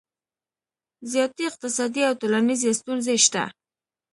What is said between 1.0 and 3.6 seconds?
زیاتې اقتصادي او ټولنیزې ستونزې شته